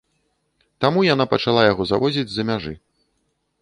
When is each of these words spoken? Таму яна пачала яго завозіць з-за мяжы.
Таму 0.85 1.03
яна 1.13 1.25
пачала 1.35 1.61
яго 1.71 1.83
завозіць 1.93 2.29
з-за 2.33 2.43
мяжы. 2.53 2.73